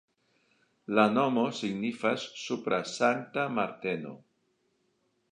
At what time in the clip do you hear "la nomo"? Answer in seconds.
0.99-1.41